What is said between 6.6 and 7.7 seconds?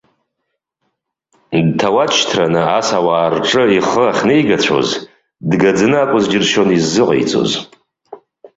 иззыҟаиҵоз.